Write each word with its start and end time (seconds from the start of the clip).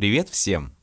Привет 0.00 0.30
всем! 0.30 0.74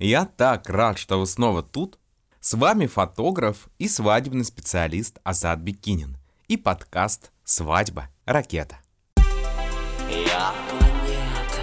Я 0.00 0.24
так 0.24 0.68
рад, 0.68 0.98
что 0.98 1.20
вы 1.20 1.28
снова 1.28 1.62
тут. 1.62 2.00
С 2.40 2.54
вами 2.54 2.86
фотограф 2.86 3.68
и 3.78 3.86
свадебный 3.86 4.44
специалист 4.44 5.20
Азат 5.22 5.60
Бекинин 5.60 6.16
и 6.48 6.56
подкаст 6.56 7.30
«Свадьба. 7.44 8.08
Ракета». 8.24 8.80
Я 10.10 10.52
планета, 10.68 11.62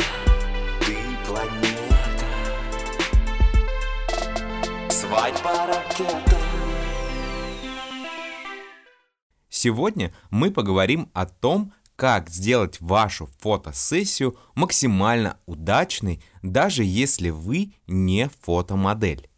ты 0.80 0.96
планета. 1.28 2.30
Свадьба 4.90 5.68
ракета. 5.68 6.38
Сегодня 9.50 10.14
мы 10.30 10.52
поговорим 10.52 11.10
о 11.14 11.26
том, 11.26 11.74
как 12.04 12.30
сделать 12.30 12.82
вашу 12.82 13.30
фотосессию 13.40 14.38
максимально 14.56 15.38
удачной, 15.46 16.22
даже 16.42 16.84
если 16.84 17.30
вы 17.30 17.76
не 17.88 18.30
фотомодель. 18.42 19.30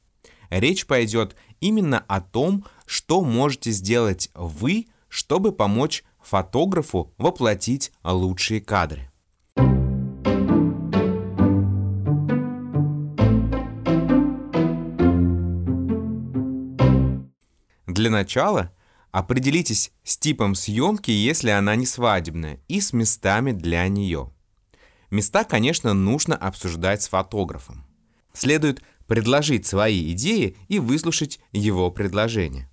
Речь 0.50 0.88
пойдет 0.88 1.36
именно 1.60 2.04
о 2.08 2.22
том, 2.22 2.66
что 2.88 3.22
можете 3.22 3.70
сделать 3.70 4.32
вы, 4.34 4.88
чтобы 5.10 5.52
помочь 5.52 6.04
фотографу 6.20 7.14
воплотить 7.20 7.92
лучшие 8.04 8.62
кадры. 8.62 9.12
Для 17.86 18.10
начала 18.10 18.72
определитесь 19.16 19.94
с 20.04 20.18
типом 20.18 20.56
съемки, 20.56 21.10
если 21.10 21.50
она 21.50 21.78
не 21.78 21.86
свадебная, 21.86 22.60
и 22.68 22.82
с 22.82 22.92
местами 22.92 23.54
для 23.54 23.88
нее. 23.88 24.34
Места, 25.10 25.46
конечно, 25.46 25.94
нужно 25.94 26.36
обсуждать 26.36 27.02
с 27.02 27.08
фотографом. 27.08 27.86
Следует 28.34 28.84
предложить 29.08 29.66
свои 29.66 30.12
идеи 30.12 30.58
и 30.68 30.80
выслушать 30.80 31.40
его 31.54 31.90
предложение. 31.92 32.70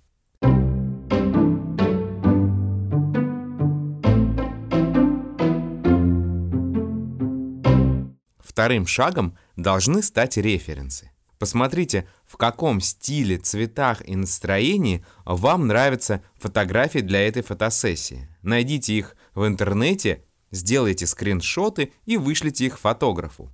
Вторым 8.41 8.85
шагом 8.85 9.37
должны 9.55 10.03
стать 10.03 10.35
референсы. 10.35 11.12
Посмотрите, 11.43 12.07
в 12.25 12.37
каком 12.37 12.79
стиле, 12.79 13.37
цветах 13.37 14.01
и 14.07 14.15
настроении 14.15 15.05
вам 15.25 15.67
нравятся 15.67 16.23
фотографии 16.39 16.99
для 16.99 17.27
этой 17.27 17.43
фотосессии. 17.43 18.29
Найдите 18.43 18.93
их 18.93 19.17
в 19.35 19.45
интернете, 19.45 20.23
сделайте 20.51 21.05
скриншоты 21.05 21.91
и 22.05 22.15
вышлите 22.15 22.65
их 22.67 22.79
фотографу. 22.79 23.53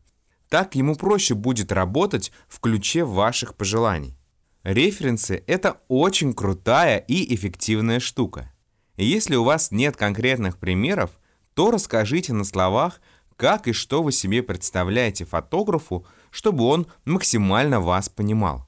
Так 0.50 0.76
ему 0.76 0.96
проще 0.96 1.34
будет 1.34 1.72
работать 1.72 2.31
в 2.48 2.59
ключе 2.59 3.04
ваших 3.06 3.56
пожеланий. 3.56 4.16
Референсы– 4.62 5.44
это 5.48 5.80
очень 5.88 6.36
крутая 6.36 7.00
и 7.00 7.34
эффективная 7.34 8.00
штука. 8.00 8.53
Если 8.98 9.36
у 9.36 9.44
вас 9.44 9.72
нет 9.72 9.98
конкретных 9.98 10.59
примеров, 10.59 11.09
то 11.56 11.72
расскажите 11.72 12.34
на 12.34 12.44
словах, 12.44 13.02
как 13.40 13.70
и 13.70 13.72
что 13.72 14.04
вы 14.04 14.12
себе 14.12 14.44
представляете 14.44 15.23
фотографу, 15.23 16.06
чтобы 16.30 16.66
он 16.66 16.88
максимально 17.06 17.80
вас 17.80 18.09
понимал. 18.09 18.68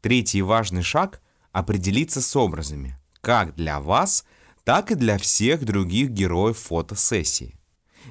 Третий 0.00 0.42
важный 0.42 0.82
шаг– 0.82 1.22
определиться 1.52 2.20
с 2.20 2.34
образами 2.34 2.98
как 3.20 3.54
для 3.54 3.78
вас, 3.78 4.24
так 4.64 4.90
и 4.90 4.96
для 4.96 5.18
всех 5.18 5.64
других 5.64 6.10
героев 6.10 6.58
фотосессии. 6.58 7.54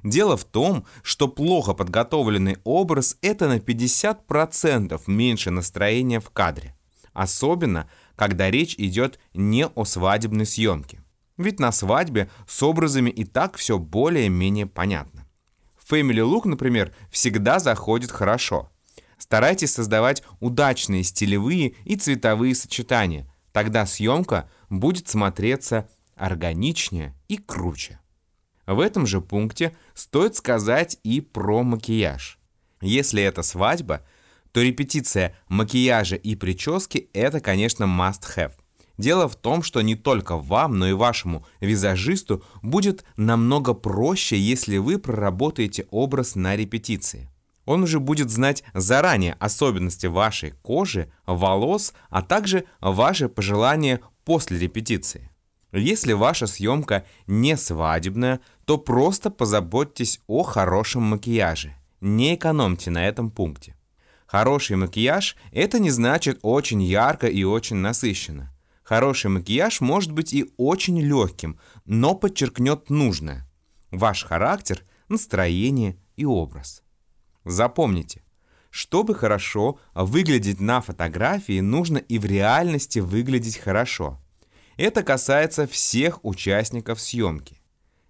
Дело 0.03 0.37
в 0.37 0.45
том, 0.45 0.85
что 1.03 1.27
плохо 1.27 1.73
подготовленный 1.73 2.57
образ– 2.63 3.17
это 3.21 3.49
на 3.49 3.57
50% 3.57 5.01
меньше 5.07 5.51
настроения 5.51 6.21
в 6.21 6.29
кадре. 6.29 6.73
Особенно, 7.11 7.89
когда 8.19 8.51
речь 8.51 8.75
идет 8.77 9.17
не 9.33 9.65
о 9.65 9.85
свадебной 9.85 10.45
съемке. 10.45 11.01
Ведь 11.37 11.57
на 11.57 11.71
свадьбе 11.71 12.29
с 12.47 12.61
образами 12.61 13.09
и 13.09 13.23
так 13.23 13.55
все 13.55 13.79
более-менее 13.79 14.65
понятно. 14.65 15.25
Family 15.89 16.19
Look, 16.29 16.45
например, 16.45 16.93
всегда 17.09 17.59
заходит 17.59 18.11
хорошо. 18.11 18.69
Старайтесь 19.17 19.71
создавать 19.71 20.21
удачные 20.41 21.03
стилевые 21.03 21.75
и 21.85 21.95
цветовые 21.95 22.55
сочетания. 22.55 23.25
Тогда 23.53 23.85
съемка 23.85 24.49
будет 24.69 25.07
смотреться 25.07 25.89
органичнее 26.15 27.15
и 27.29 27.37
круче. 27.37 28.01
В 28.67 28.81
этом 28.81 29.07
же 29.07 29.21
пункте 29.21 29.77
стоит 29.93 30.35
сказать 30.35 30.97
и 31.03 31.21
про 31.21 31.63
макияж. 31.63 32.37
Если 32.81 33.23
это 33.23 33.43
свадьба, 33.43 34.05
то 34.51 34.61
репетиция 34.61 35.35
макияжа 35.47 36.15
и 36.15 36.35
прически– 36.35 37.09
это, 37.13 37.39
конечно, 37.39 37.83
must-have. 37.83 38.51
Дело 38.97 39.29
в 39.29 39.37
том, 39.37 39.63
что 39.63 39.81
не 39.81 39.95
только 39.95 40.37
вам, 40.37 40.77
но 40.77 40.89
и 40.89 40.93
вашему 40.93 41.45
визажисту 41.61 42.43
будет 42.61 43.05
намного 43.15 43.73
проще, 43.73 44.37
если 44.37 44.75
вы 44.77 44.99
проработаете 44.99 45.87
образ 45.89 46.35
на 46.35 46.57
репетиции. 46.57 47.29
Он 47.65 47.83
уже 47.83 48.01
будет 48.01 48.29
знать 48.29 48.63
заранее 48.73 49.37
особенности 49.39 50.07
вашей 50.07 50.51
кожи, 50.51 51.09
волос, 51.25 51.93
а 52.09 52.21
также 52.21 52.65
ваши 52.81 53.29
пожелания 53.29 54.01
после 54.25 54.59
репетиции. 54.59 55.29
Если 55.71 56.13
ваша 56.13 56.47
съемка 56.47 57.05
не 57.25 57.55
свадебная, 57.55 58.41
то 58.65 58.77
просто 58.77 59.29
позаботьтесь 59.29 60.19
о 60.27 60.43
хорошем 60.43 61.03
макияже. 61.03 61.73
Не 62.01 62.35
экономьте 62.35 62.91
на 62.91 63.07
этом 63.07 63.29
пункте. 63.29 63.75
Хороший 64.29 64.75
макияж– 64.75 65.35
это 65.51 65.79
не 65.79 65.89
значит 65.89 66.37
очень 66.43 66.83
ярко 66.83 67.25
и 67.25 67.43
очень 67.43 67.77
насыщенно. 67.77 68.53
Хороший 68.83 69.31
макияж 69.31 69.81
может 69.81 70.11
быть 70.11 70.35
и 70.35 70.45
очень 70.55 71.01
легким, 71.01 71.59
но 71.85 72.13
подчеркнет 72.13 72.91
нужное. 72.91 73.49
Ваш 73.89 74.23
характер, 74.25 74.83
настроение 75.07 75.97
и 76.15 76.25
образ. 76.25 76.83
Запомните, 77.43 78.21
чтобы 78.69 79.15
хорошо 79.15 79.79
выглядеть 79.95 80.59
на 80.59 80.81
фотографии, 80.81 81.59
нужно 81.59 81.97
и 81.97 82.19
в 82.19 82.25
реальности 82.25 82.99
выглядеть 82.99 83.57
хорошо. 83.57 84.21
Это 84.77 85.01
касается 85.01 85.65
всех 85.65 86.23
участников 86.23 87.01
съемки. 87.01 87.59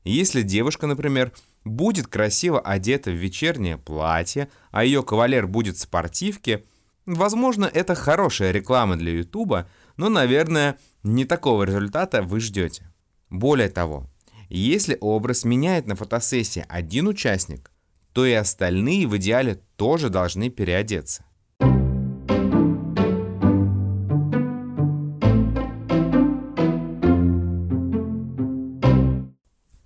Если 0.04 0.42
девушка, 0.42 0.86
например, 0.86 1.32
будет 1.64 2.08
красиво 2.08 2.60
одета 2.60 3.12
в 3.12 3.16
вечернее 3.16 3.78
платье, 3.78 4.50
а 4.72 4.84
ее 4.84 5.04
кавалер 5.04 5.48
будет 5.48 5.78
в 5.78 5.82
спортивке, 5.82 6.64
возможно, 7.06 7.66
это 7.66 7.96
хорошая 7.96 8.52
реклама 8.52 8.96
для 8.96 9.12
Ютуба, 9.12 9.68
но, 9.98 10.10
наверное, 10.10 10.78
не 11.04 11.26
такого 11.26 11.64
результата 11.64 12.22
вы 12.22 12.40
ждете. 12.40 12.90
Более 13.30 13.70
того, 13.70 14.08
если 14.50 14.98
образ 15.00 15.44
меняет 15.44 15.86
на 15.88 15.96
фотосессии 15.96 16.66
один 16.68 17.08
участник, 17.08 17.72
то 18.14 18.26
и 18.26 18.34
остальные 18.34 19.08
в 19.08 19.16
идеале 19.18 19.62
тоже 19.76 20.10
должны 20.10 20.50
переодеться. 20.50 21.26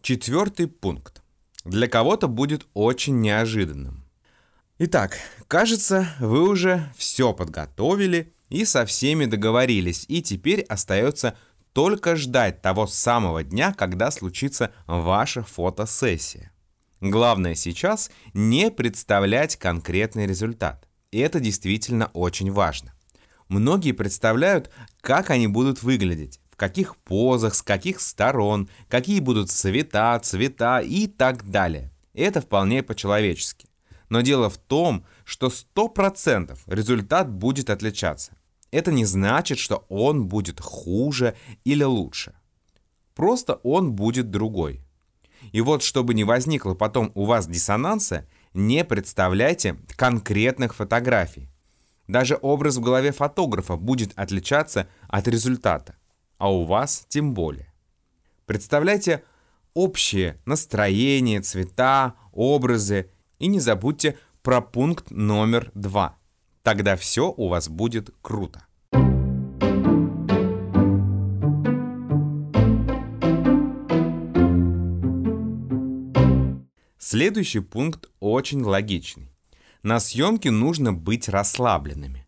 Четвертый 0.01 0.67
пункт. 0.67 1.22
Для 1.63 1.87
кого-то 1.87 2.27
будет 2.27 2.67
очень 2.73 3.21
неожиданным. 3.21 4.03
Итак, 4.79 5.17
кажется, 5.47 6.07
вы 6.19 6.47
уже 6.49 6.91
все 6.97 7.33
подготовили 7.33 8.33
и 8.49 8.65
со 8.65 8.85
всеми 8.85 9.25
договорились, 9.25 10.05
и 10.07 10.21
теперь 10.21 10.61
остается 10.61 11.37
только 11.71 12.15
ждать 12.15 12.61
того 12.61 12.85
самого 12.85 13.43
дня, 13.43 13.73
когда 13.73 14.11
случится 14.11 14.71
ваша 14.87 15.43
фотосессия. 15.43 16.51
Главное 17.01 17.55
сейчас 17.55 18.11
не 18.33 18.71
представлять 18.71 19.55
конкретный 19.57 20.27
результат. 20.27 20.87
И 21.11 21.19
это 21.19 21.39
действительно 21.39 22.07
очень 22.13 22.51
важно. 22.51 22.93
Многие 23.49 23.91
представляют, 23.91 24.71
как 25.01 25.29
они 25.29 25.47
будут 25.47 25.83
выглядеть, 25.83 26.39
каких 26.63 26.95
позах, 26.95 27.55
с 27.55 27.61
каких 27.61 27.99
сторон, 27.99 28.69
какие 28.87 29.19
будут 29.19 29.51
цвета, 29.51 30.17
цвета 30.19 30.79
и 30.79 31.07
так 31.07 31.49
далее. 31.49 31.91
Это 32.13 32.39
вполне 32.39 32.81
по-человечески. 32.83 33.67
Но 34.07 34.21
дело 34.21 34.49
в 34.49 34.57
том, 34.57 35.05
что 35.25 35.47
100% 35.47 36.57
результат 36.67 37.29
будет 37.29 37.69
отличаться. 37.69 38.31
Это 38.71 38.93
не 38.93 39.03
значит, 39.03 39.59
что 39.59 39.85
он 39.89 40.27
будет 40.27 40.61
хуже 40.61 41.35
или 41.65 41.83
лучше. 41.83 42.33
Просто 43.13 43.55
он 43.63 43.91
будет 43.91 44.31
другой. 44.31 44.79
И 45.51 45.59
вот, 45.59 45.83
чтобы 45.83 46.13
не 46.13 46.23
возникло 46.23 46.75
потом 46.75 47.11
у 47.13 47.25
вас 47.25 47.45
диссонанса, 47.45 48.25
не 48.53 48.85
представляйте 48.85 49.75
конкретных 49.97 50.75
фотографий. 50.75 51.49
Даже 52.07 52.39
образ 52.41 52.77
в 52.77 52.81
голове 52.81 53.11
фотографа 53.11 53.75
будет 53.75 54.13
отличаться 54.15 54.87
от 55.09 55.27
результата, 55.27 55.97
а 56.37 56.51
у 56.51 56.63
вас 56.65 57.05
тем 57.09 57.33
более. 57.33 57.73
Представляйте 58.45 59.23
общее 59.73 60.39
настроение, 60.45 61.41
цвета, 61.41 62.15
образы 62.31 63.09
и 63.39 63.47
не 63.47 63.59
забудьте 63.59 64.17
про 64.41 64.61
пункт 64.61 65.11
номер 65.11 65.71
два. 65.73 66.17
Тогда 66.61 66.95
все 66.95 67.33
у 67.35 67.47
вас 67.47 67.69
будет 67.69 68.11
круто. 68.21 68.65
Следующий 76.97 77.59
пункт 77.59 78.07
очень 78.19 78.63
логичный. 78.63 79.29
На 79.83 79.99
съемке 79.99 80.49
нужно 80.49 80.93
быть 80.93 81.29
расслабленными. 81.29 82.22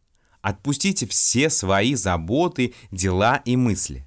Отпустите 0.45 1.07
все 1.07 1.50
свои 1.50 1.95
заботы, 1.95 2.75
дела 2.92 3.38
и 3.45 3.56
мысли. 3.56 4.06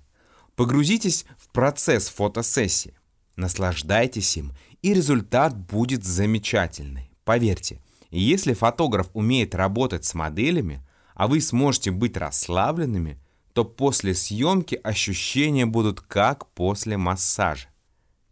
Погрузитесь 0.55 1.27
в 1.37 1.49
процесс 1.49 2.09
фотосессии. 2.09 2.97
Наслаждайтесь 3.35 4.37
им, 4.37 4.53
и 4.81 4.95
результат 4.95 5.59
будет 5.59 6.05
замечательный. 6.05 7.11
Поверьте, 7.25 7.83
если 8.11 8.55
фотограф 8.55 9.09
умеет 9.15 9.57
работать 9.57 10.05
с 10.05 10.15
моделями, 10.15 10.87
а 11.17 11.27
вы 11.27 11.41
сможете 11.41 11.91
быть 11.91 12.17
расслабленными, 12.17 13.19
то 13.53 13.65
после 13.65 14.15
съемки 14.15 14.77
ощущения 14.85 15.67
будут 15.67 16.03
как 16.03 16.47
после 16.53 16.97
массажа. 16.97 17.67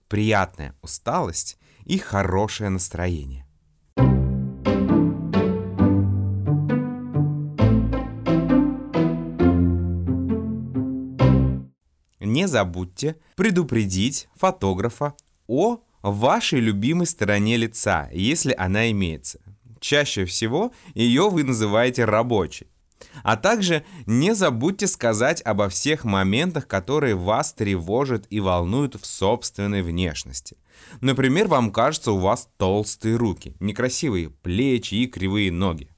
Приятная 0.07 0.77
усталость 0.81 1.59
и 1.85 1.99
хорошее 1.99 2.71
настроение. 2.71 3.46
Не 12.37 12.49
забудьте 12.49 13.17
предупредить 13.35 14.29
фотографа 14.35 15.15
о 15.47 15.79
вашей 16.03 16.61
любимой 16.61 17.07
стороне 17.07 17.57
лица, 17.57 18.11
если 18.13 18.53
она 18.53 18.91
имеется. 18.91 19.41
Чаще 19.81 20.27
всего 20.27 20.71
ее 20.93 21.31
вы 21.31 21.45
называете 21.45 22.05
рабочей. 22.05 22.67
А 23.23 23.39
также 23.39 23.87
не 24.05 24.35
забудьте 24.35 24.87
сказать 24.87 25.41
обо 25.47 25.71
всех 25.71 26.05
моментах, 26.05 26.67
которые 26.67 27.15
вас 27.15 27.55
тревожат 27.55 28.27
и 28.29 28.39
волнуют 28.41 28.97
в 29.01 29.07
собственной 29.07 29.81
внешности. 29.81 30.59
Например, 31.01 31.49
вам 31.49 31.73
кажется, 31.73 32.13
у 32.13 32.19
вас 32.19 32.51
толстые 32.59 33.17
руки, 33.17 33.57
некрасивые 33.61 34.29
плечи 34.29 34.95
и 34.97 35.07
кривые 35.07 35.51
ноги. 35.51 35.89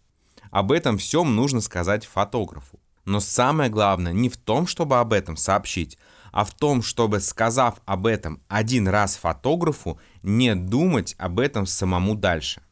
Об 0.52 0.70
этом 0.70 0.99
всем 0.99 1.34
нужно 1.34 1.61
сказать 1.61 2.06
фотографу. 2.06 2.79
Но 3.08 3.20
самое 3.20 3.70
главное 3.70 4.12
не 4.12 4.29
в 4.29 4.37
том, 4.37 4.67
чтобы 4.67 5.00
об 5.00 5.14
этом 5.14 5.37
сообщить, 5.37 5.99
а 6.32 6.44
в 6.44 6.54
том, 6.54 6.82
чтобы, 6.82 7.20
сказав 7.20 7.80
об 7.84 8.06
этом 8.06 8.40
один 8.48 8.88
раз 8.88 9.16
фотографу, 9.16 9.98
не 10.22 10.54
думать 10.54 11.14
об 11.19 11.40
этом 11.40 11.66
самому 11.66 12.14
дальше. 12.14 12.62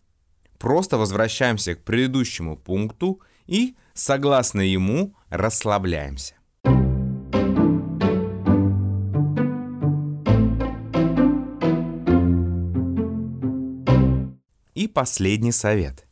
Просто 0.58 0.99
возвращаемся 0.99 1.75
к 1.75 1.85
предыдущему 1.85 2.56
пункту 2.56 3.20
и, 3.47 3.76
согласно 3.94 4.61
ему, 4.61 5.14
расслабляемся. 5.29 6.35
И 14.75 14.88
последний 14.88 15.52
совет. 15.52 16.06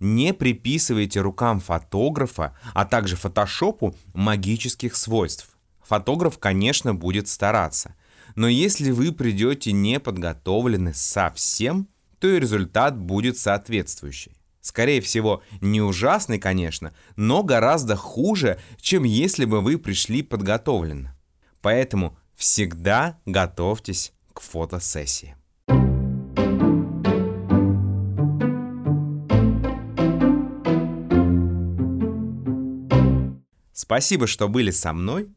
Не 0.00 0.32
приписывайте 0.32 1.20
рукам 1.20 1.60
фотографа, 1.60 2.56
а 2.72 2.84
также 2.84 3.16
фотошопу 3.16 3.94
магических 4.14 4.96
свойств. 4.96 5.57
Фотограф, 5.88 6.38
конечно, 6.38 6.94
будет 6.94 7.28
стараться. 7.28 7.94
Но 8.34 8.46
если 8.46 8.90
вы 8.90 9.10
придете 9.10 9.72
неподготовлены 9.72 10.92
совсем, 10.92 11.88
то 12.18 12.28
и 12.28 12.38
результат 12.38 12.98
будет 12.98 13.38
соответствующий. 13.38 14.32
Скорее 14.60 15.00
всего, 15.00 15.42
не 15.62 15.80
ужасный, 15.80 16.38
конечно, 16.38 16.92
но 17.16 17.42
гораздо 17.42 17.96
хуже, 17.96 18.60
чем 18.78 19.04
если 19.04 19.46
бы 19.46 19.62
вы 19.62 19.78
пришли 19.78 20.22
подготовленно. 20.22 21.16
Поэтому 21.62 22.18
всегда 22.36 23.18
готовьтесь 23.24 24.12
к 24.34 24.42
фотосессии. 24.42 25.36
Спасибо, 33.72 34.26
что 34.26 34.48
были 34.48 34.70
со 34.70 34.92
мной. 34.92 35.30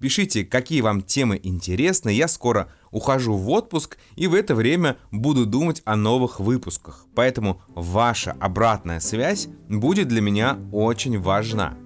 Пишите, 0.00 0.44
какие 0.44 0.80
вам 0.80 1.02
темы 1.02 1.40
интересны. 1.42 2.10
Я 2.10 2.28
скоро 2.28 2.70
ухожу 2.90 3.34
в 3.34 3.50
отпуск 3.50 3.98
и 4.16 4.26
в 4.26 4.34
это 4.34 4.54
время 4.54 4.96
буду 5.10 5.44
думать 5.44 5.82
о 5.84 5.96
новых 5.96 6.38
выпусках. 6.40 7.06
Поэтому 7.14 7.60
ваша 7.68 8.36
обратная 8.38 9.00
связь 9.00 9.48
будет 9.68 10.08
для 10.08 10.20
меня 10.20 10.58
очень 10.72 11.20
важна. 11.20 11.76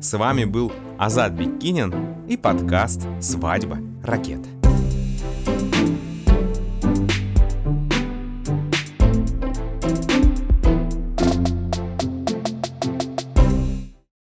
С 0.00 0.16
вами 0.16 0.44
был 0.44 0.72
Азат 0.98 1.32
Бекинин 1.32 1.94
и 2.26 2.36
подкаст 2.36 3.02
«Свадьба. 3.20 3.78
Ракета». 4.02 4.57